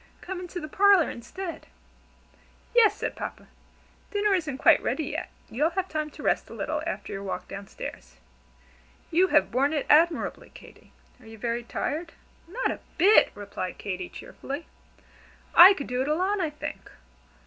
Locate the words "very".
11.37-11.61